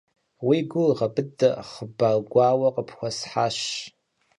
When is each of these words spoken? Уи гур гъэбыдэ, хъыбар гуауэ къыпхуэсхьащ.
Уи 0.47 0.57
гур 0.69 0.91
гъэбыдэ, 0.97 1.49
хъыбар 1.69 2.17
гуауэ 2.31 2.69
къыпхуэсхьащ. 2.75 3.57